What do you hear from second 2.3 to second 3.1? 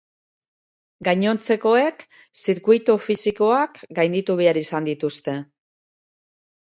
zirkuitu